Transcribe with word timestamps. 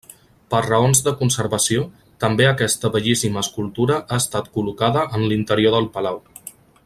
Per 0.51 0.59
raons 0.67 1.01
de 1.07 1.11
conservació, 1.19 1.83
també 2.25 2.47
aquesta 2.53 2.91
bellíssima 2.97 3.45
escultura 3.47 4.01
ha 4.01 4.19
estat 4.25 4.51
col·locada 4.57 5.05
en 5.19 5.29
l'interior 5.33 5.77
del 5.79 5.91
palau. 5.99 6.21